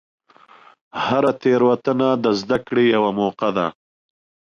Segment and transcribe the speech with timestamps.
[1.05, 3.67] هره تېروتنه د زدهکړې یوه موقع ده.